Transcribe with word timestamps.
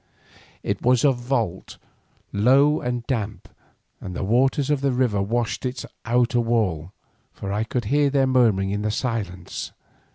It 0.63 0.81
was 0.81 1.03
a 1.03 1.11
vault 1.11 1.77
low 2.33 2.79
and 2.81 3.05
damp, 3.05 3.47
and 3.99 4.15
the 4.15 4.23
waters 4.23 4.71
of 4.71 4.81
the 4.81 4.91
river 4.91 5.21
washed 5.21 5.63
its 5.63 5.85
outer 6.05 6.39
wall, 6.41 6.91
for 7.31 7.53
I 7.53 7.63
could 7.63 7.85
hear 7.85 8.09
their 8.09 8.25
murmuring 8.25 8.71
in 8.71 8.81
the 8.81 8.89
silence. 8.89 9.73